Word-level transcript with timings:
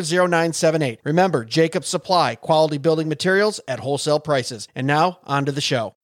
0978. 0.00 1.00
Remember, 1.04 1.44
Jacob 1.44 1.84
Supply, 1.84 2.34
quality 2.34 2.78
building 2.78 3.08
materials 3.08 3.60
at 3.68 3.80
wholesale 3.80 4.20
prices. 4.20 4.68
And 4.74 4.86
now, 4.86 5.20
on 5.24 5.44
to 5.46 5.52
the 5.52 5.60
show. 5.60 5.94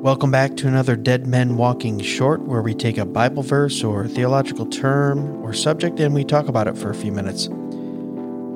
Welcome 0.00 0.30
back 0.30 0.56
to 0.58 0.68
another 0.68 0.94
Dead 0.94 1.26
Men 1.26 1.56
Walking 1.56 1.98
Short, 1.98 2.42
where 2.42 2.62
we 2.62 2.72
take 2.72 2.98
a 2.98 3.04
Bible 3.04 3.42
verse 3.42 3.82
or 3.82 4.06
theological 4.06 4.64
term 4.64 5.44
or 5.44 5.52
subject 5.52 5.98
and 5.98 6.14
we 6.14 6.24
talk 6.24 6.46
about 6.46 6.68
it 6.68 6.78
for 6.78 6.88
a 6.88 6.94
few 6.94 7.10
minutes. 7.10 7.48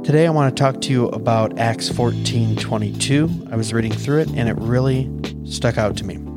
Today 0.06 0.26
I 0.26 0.30
want 0.30 0.56
to 0.56 0.62
talk 0.62 0.80
to 0.82 0.90
you 0.92 1.08
about 1.08 1.58
Acts 1.58 1.88
14 1.88 2.54
22. 2.56 3.48
I 3.50 3.56
was 3.56 3.72
reading 3.72 3.92
through 3.92 4.20
it 4.20 4.28
and 4.28 4.48
it 4.48 4.56
really 4.56 5.10
stuck 5.44 5.78
out 5.78 5.96
to 5.96 6.04
me. 6.04 6.31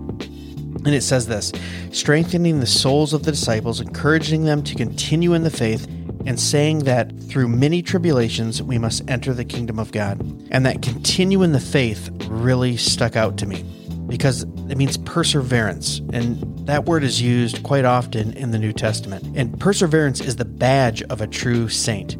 And 0.86 0.94
it 0.94 1.02
says 1.02 1.28
this 1.28 1.52
strengthening 1.92 2.60
the 2.60 2.68
souls 2.68 3.14
of 3.14 3.24
the 3.24 3.32
disciples, 3.32 3.82
encouraging 3.82 4.46
them 4.46 4.64
to 4.64 4.76
continue 4.76 5.34
in 5.34 5.44
the 5.44 5.50
faith, 5.50 5.88
and 6.26 6.40
saying 6.40 6.80
that 6.80 7.12
through 7.24 7.48
many 7.48 7.82
tribulations 7.82 8.62
we 8.62 8.78
must 8.78 9.08
enter 9.10 9.34
the 9.34 9.46
kingdom 9.46 9.80
of 9.80 9.92
God. 9.92 10.20
And 10.52 10.66
that 10.66 10.82
continue 10.82 11.44
in 11.44 11.52
the 11.52 11.60
faith 11.60 12.10
really 12.28 12.78
stuck 12.78 13.16
out 13.16 13.38
to 13.38 13.46
me 13.46 13.64
because 14.08 14.44
it 14.44 14.78
means 14.78 14.98
perseverance. 14.98 16.00
And 16.14 16.68
that 16.68 16.86
word 16.86 17.04
is 17.04 17.22
used 17.22 17.64
quite 17.64 17.86
often 17.86 18.34
in 18.34 18.52
the 18.52 18.60
New 18.60 18.74
Testament. 18.74 19.36
And 19.36 19.60
perseverance 19.60 20.22
is 20.22 20.36
the 20.36 20.46
badge 20.46 21.02
of 21.04 21.22
a 21.22 21.28
true 21.28 21.70
saint. 21.70 22.16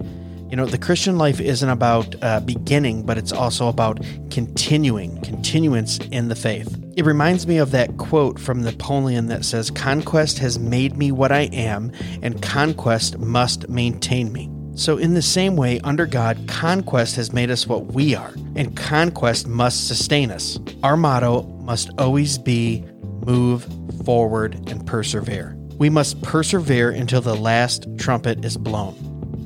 You 0.50 0.56
know, 0.56 0.66
the 0.66 0.78
Christian 0.78 1.18
life 1.18 1.40
isn't 1.40 1.70
about 1.70 2.16
uh, 2.24 2.40
beginning, 2.40 3.04
but 3.04 3.18
it's 3.18 3.32
also 3.32 3.68
about 3.68 4.04
continuing, 4.30 5.22
continuance 5.22 5.98
in 6.12 6.30
the 6.30 6.36
faith. 6.36 6.85
It 6.96 7.06
reminds 7.06 7.46
me 7.46 7.58
of 7.58 7.72
that 7.72 7.98
quote 7.98 8.40
from 8.40 8.64
Napoleon 8.64 9.28
that 9.28 9.44
says, 9.44 9.70
Conquest 9.70 10.40
has 10.40 10.58
made 10.58 10.96
me 10.96 11.12
what 11.12 11.30
I 11.30 11.50
am, 11.52 11.92
and 12.22 12.42
conquest 12.42 13.18
must 13.18 13.68
maintain 13.68 14.32
me. 14.32 14.50
So, 14.76 14.98
in 14.98 15.14
the 15.14 15.22
same 15.22 15.58
way, 15.58 15.82
under 15.82 16.06
God, 16.06 16.48
conquest 16.48 17.18
has 17.18 17.34
made 17.34 17.52
us 17.52 17.68
what 17.68 17.88
we 17.88 18.16
are, 18.16 18.34
and 18.56 18.78
conquest 18.78 19.46
must 19.46 19.90
sustain 19.90 20.32
us. 20.32 20.58
Our 20.84 20.96
motto 20.96 21.44
must 21.62 21.90
always 21.98 22.38
be 22.38 22.86
move 23.26 23.68
forward 24.06 24.56
and 24.70 24.86
persevere. 24.88 25.54
We 25.78 25.90
must 25.90 26.22
persevere 26.22 26.92
until 26.92 27.20
the 27.20 27.36
last 27.36 27.88
trumpet 27.98 28.46
is 28.46 28.56
blown. 28.56 28.96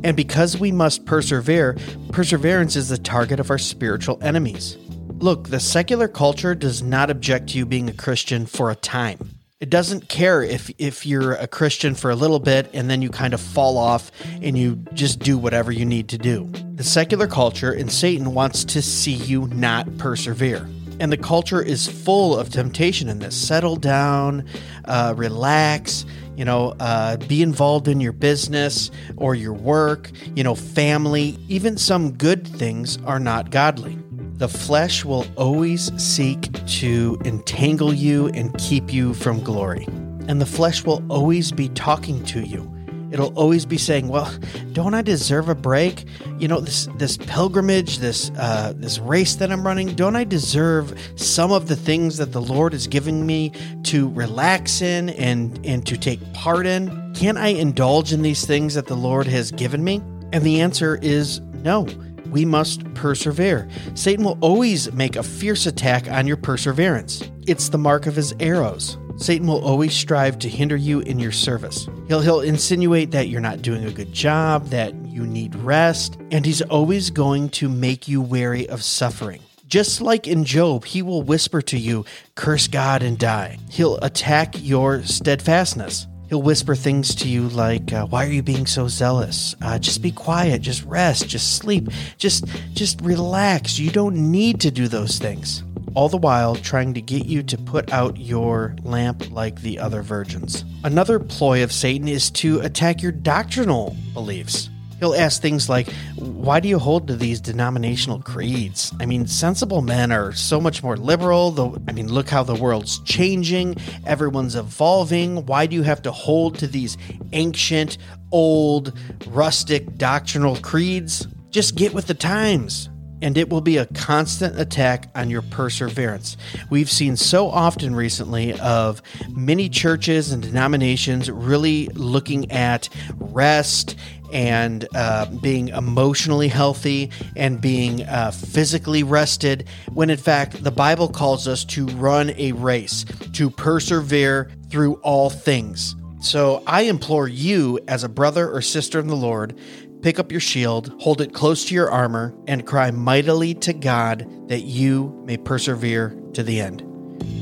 And 0.03 0.15
because 0.15 0.59
we 0.59 0.71
must 0.71 1.05
persevere, 1.05 1.77
perseverance 2.11 2.75
is 2.75 2.89
the 2.89 2.97
target 2.99 3.39
of 3.39 3.49
our 3.49 3.57
spiritual 3.57 4.19
enemies. 4.21 4.77
Look, 5.21 5.49
the 5.49 5.59
secular 5.59 6.07
culture 6.07 6.55
does 6.55 6.81
not 6.81 7.09
object 7.09 7.49
to 7.49 7.57
you 7.57 7.65
being 7.65 7.89
a 7.89 7.93
Christian 7.93 8.45
for 8.45 8.71
a 8.71 8.75
time. 8.75 9.31
It 9.59 9.69
doesn't 9.69 10.07
care 10.07 10.41
if 10.41 10.71
if 10.77 11.05
you're 11.05 11.33
a 11.33 11.45
Christian 11.45 11.93
for 11.93 12.09
a 12.09 12.15
little 12.15 12.39
bit 12.39 12.69
and 12.73 12.89
then 12.89 13.01
you 13.01 13.09
kind 13.09 13.33
of 13.33 13.41
fall 13.41 13.77
off 13.77 14.11
and 14.41 14.57
you 14.57 14.77
just 14.93 15.19
do 15.19 15.37
whatever 15.37 15.73
you 15.73 15.83
need 15.83 16.07
to 16.09 16.17
do. 16.17 16.49
The 16.75 16.85
secular 16.85 17.27
culture 17.27 17.73
and 17.73 17.91
Satan 17.91 18.33
wants 18.33 18.63
to 18.63 18.81
see 18.81 19.11
you 19.11 19.47
not 19.47 19.97
persevere. 19.97 20.65
And 21.01 21.11
the 21.11 21.17
culture 21.17 21.61
is 21.61 21.85
full 21.85 22.39
of 22.39 22.49
temptation 22.49 23.09
in 23.09 23.19
this. 23.19 23.35
Settle 23.35 23.75
down, 23.75 24.45
uh, 24.85 25.13
relax, 25.17 26.05
you 26.37 26.45
know, 26.45 26.75
uh, 26.79 27.17
be 27.17 27.41
involved 27.41 27.89
in 27.89 27.99
your 27.99 28.13
business 28.13 28.89
or 29.17 29.35
your 29.35 29.53
work, 29.53 30.11
you 30.33 30.45
know, 30.45 30.55
family. 30.55 31.37
Even 31.49 31.77
some 31.77 32.13
good 32.13 32.47
things 32.47 32.97
are 33.03 33.19
not 33.19 33.51
godly. 33.51 33.99
The 34.39 34.49
flesh 34.49 35.05
will 35.05 35.25
always 35.35 35.91
seek 36.01 36.49
to 36.79 37.17
entangle 37.23 37.93
you 37.93 38.29
and 38.29 38.57
keep 38.57 38.91
you 38.91 39.13
from 39.13 39.43
glory. 39.43 39.85
And 40.27 40.41
the 40.41 40.45
flesh 40.47 40.83
will 40.83 41.03
always 41.09 41.51
be 41.51 41.69
talking 41.69 42.23
to 42.25 42.41
you 42.41 42.69
It'll 43.11 43.33
always 43.35 43.65
be 43.65 43.77
saying, 43.77 44.07
"Well, 44.07 44.31
don't 44.73 44.93
I 44.93 45.01
deserve 45.01 45.49
a 45.49 45.55
break? 45.55 46.05
You 46.37 46.47
know, 46.47 46.59
this 46.59 46.87
this 46.97 47.17
pilgrimage, 47.17 47.99
this 47.99 48.31
uh, 48.37 48.73
this 48.75 48.99
race 48.99 49.35
that 49.35 49.51
I'm 49.51 49.65
running, 49.65 49.95
don't 49.95 50.15
I 50.15 50.23
deserve 50.23 50.93
some 51.15 51.51
of 51.51 51.67
the 51.67 51.75
things 51.75 52.17
that 52.17 52.31
the 52.31 52.41
Lord 52.41 52.73
is 52.73 52.87
giving 52.87 53.25
me 53.25 53.51
to 53.83 54.09
relax 54.09 54.81
in 54.81 55.09
and 55.09 55.59
and 55.65 55.85
to 55.87 55.97
take 55.97 56.19
part 56.33 56.67
in? 56.67 57.13
Can't 57.15 57.37
I 57.37 57.47
indulge 57.47 58.13
in 58.13 58.21
these 58.21 58.45
things 58.45 58.75
that 58.75 58.85
the 58.85 58.97
Lord 58.97 59.27
has 59.27 59.51
given 59.51 59.83
me?" 59.83 60.01
And 60.31 60.43
the 60.43 60.61
answer 60.61 60.99
is 61.01 61.41
no. 61.63 61.87
We 62.29 62.45
must 62.45 62.93
persevere. 62.93 63.67
Satan 63.95 64.23
will 64.23 64.37
always 64.41 64.91
make 64.93 65.15
a 65.15 65.23
fierce 65.23 65.65
attack 65.65 66.09
on 66.09 66.27
your 66.27 66.37
perseverance. 66.37 67.23
It's 67.47 67.69
the 67.69 67.77
mark 67.77 68.05
of 68.05 68.15
his 68.15 68.33
arrows. 68.39 68.97
Satan 69.17 69.47
will 69.47 69.63
always 69.63 69.93
strive 69.93 70.39
to 70.39 70.49
hinder 70.49 70.77
you 70.77 71.01
in 71.01 71.19
your 71.19 71.31
service. 71.31 71.89
He'll, 72.07 72.21
he'll 72.21 72.41
insinuate 72.41 73.11
that 73.11 73.27
you're 73.27 73.41
not 73.41 73.61
doing 73.61 73.83
a 73.83 73.91
good 73.91 74.13
job, 74.13 74.67
that 74.67 74.93
you 75.05 75.25
need 75.25 75.55
rest, 75.55 76.17
and 76.31 76.45
he's 76.45 76.61
always 76.61 77.09
going 77.09 77.49
to 77.49 77.67
make 77.67 78.07
you 78.07 78.21
wary 78.21 78.69
of 78.69 78.83
suffering. 78.83 79.41
Just 79.67 80.01
like 80.01 80.27
in 80.27 80.45
Job, 80.45 80.83
he 80.85 81.03
will 81.03 81.21
whisper 81.21 81.61
to 81.61 81.77
you, 81.77 82.03
Curse 82.33 82.67
God 82.67 83.03
and 83.03 83.19
die. 83.19 83.59
He'll 83.69 83.97
attack 83.97 84.55
your 84.57 85.03
steadfastness. 85.03 86.07
He'll 86.29 86.41
whisper 86.41 86.75
things 86.75 87.15
to 87.15 87.27
you 87.27 87.49
like, 87.49 87.91
uh, 87.91 88.05
"Why 88.05 88.25
are 88.25 88.31
you 88.31 88.43
being 88.43 88.67
so 88.67 88.87
zealous? 88.87 89.55
Uh, 89.61 89.79
just 89.79 90.01
be 90.01 90.11
quiet. 90.11 90.61
Just 90.61 90.83
rest. 90.85 91.27
Just 91.27 91.57
sleep. 91.57 91.89
Just, 92.17 92.45
just 92.73 93.01
relax. 93.01 93.79
You 93.79 93.89
don't 93.89 94.31
need 94.31 94.61
to 94.61 94.71
do 94.71 94.87
those 94.87 95.17
things." 95.17 95.63
all 95.95 96.09
the 96.09 96.17
while 96.17 96.55
trying 96.55 96.93
to 96.93 97.01
get 97.01 97.25
you 97.25 97.43
to 97.43 97.57
put 97.57 97.91
out 97.91 98.17
your 98.17 98.75
lamp 98.83 99.31
like 99.31 99.61
the 99.61 99.79
other 99.79 100.01
virgins. 100.01 100.63
Another 100.83 101.19
ploy 101.19 101.63
of 101.63 101.71
Satan 101.71 102.07
is 102.07 102.29
to 102.31 102.59
attack 102.61 103.01
your 103.01 103.11
doctrinal 103.11 103.95
beliefs. 104.13 104.69
He'll 104.99 105.15
ask 105.15 105.41
things 105.41 105.69
like, 105.69 105.89
Why 106.15 106.59
do 106.59 106.67
you 106.67 106.79
hold 106.79 107.07
to 107.07 107.15
these 107.15 107.39
denominational 107.41 108.21
creeds? 108.21 108.93
I 108.99 109.05
mean, 109.05 109.27
sensible 109.27 109.81
men 109.81 110.11
are 110.11 110.33
so 110.33 110.59
much 110.59 110.83
more 110.83 110.97
liberal. 110.97 111.77
I 111.87 111.91
mean, 111.91 112.11
look 112.11 112.29
how 112.29 112.43
the 112.43 112.55
world's 112.55 112.99
changing, 112.99 113.77
everyone's 114.05 114.55
evolving. 114.55 115.45
Why 115.45 115.65
do 115.65 115.75
you 115.75 115.83
have 115.83 116.01
to 116.03 116.11
hold 116.11 116.57
to 116.59 116.67
these 116.67 116.97
ancient, 117.33 117.97
old, 118.31 118.97
rustic 119.27 119.97
doctrinal 119.97 120.55
creeds? 120.57 121.27
Just 121.49 121.75
get 121.75 121.93
with 121.93 122.07
the 122.07 122.13
times 122.13 122.89
and 123.21 123.37
it 123.37 123.49
will 123.49 123.61
be 123.61 123.77
a 123.77 123.85
constant 123.87 124.59
attack 124.59 125.09
on 125.15 125.29
your 125.29 125.41
perseverance. 125.41 126.37
We've 126.69 126.89
seen 126.89 127.17
so 127.17 127.49
often 127.49 127.95
recently 127.95 128.57
of 128.59 129.01
many 129.29 129.69
churches 129.69 130.31
and 130.31 130.41
denominations 130.41 131.29
really 131.29 131.87
looking 131.87 132.51
at 132.51 132.89
rest 133.17 133.95
and 134.31 134.87
uh, 134.95 135.25
being 135.41 135.69
emotionally 135.69 136.47
healthy 136.47 137.11
and 137.35 137.61
being 137.61 138.03
uh, 138.03 138.31
physically 138.31 139.03
rested, 139.03 139.67
when 139.93 140.09
in 140.09 140.17
fact 140.17 140.63
the 140.63 140.71
Bible 140.71 141.07
calls 141.07 141.47
us 141.47 141.63
to 141.65 141.85
run 141.87 142.31
a 142.37 142.51
race, 142.53 143.05
to 143.33 143.49
persevere 143.49 144.51
through 144.69 144.95
all 144.95 145.29
things. 145.29 145.95
So 146.21 146.63
I 146.67 146.81
implore 146.81 147.27
you, 147.27 147.79
as 147.87 148.03
a 148.03 148.09
brother 148.09 148.49
or 148.51 148.61
sister 148.61 148.99
in 148.99 149.07
the 149.07 149.15
Lord, 149.15 149.57
Pick 150.01 150.17
up 150.17 150.31
your 150.31 150.39
shield, 150.39 150.93
hold 151.01 151.19
it 151.19 151.33
close 151.33 151.65
to 151.65 151.75
your 151.75 151.91
armor, 151.91 152.33
and 152.47 152.65
cry 152.65 152.89
mightily 152.89 153.53
to 153.55 153.73
God 153.73 154.25
that 154.47 154.61
you 154.61 155.21
may 155.25 155.35
persevere 155.35 156.17
to 156.33 156.41
the 156.41 156.61
end. 156.61 156.85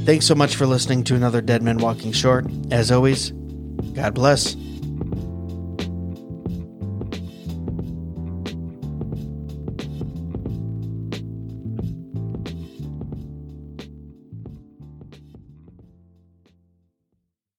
Thanks 0.06 0.26
so 0.26 0.34
much 0.34 0.56
for 0.56 0.66
listening 0.66 1.04
to 1.06 1.16
another 1.16 1.42
Dead 1.42 1.62
Men 1.62 1.78
Walking 1.78 2.12
Short. 2.12 2.48
As 2.72 2.92
always, 2.92 3.32
God 3.94 4.16
bless. 4.16 4.56